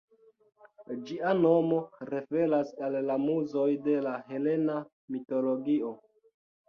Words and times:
Ĝia 1.09 1.33
nomo 1.41 1.81
referas 2.11 2.73
al 2.87 2.97
la 3.09 3.19
Muzoj 3.29 3.67
de 3.89 3.99
la 4.07 4.15
helena 4.31 4.79
mitologio. 5.17 5.93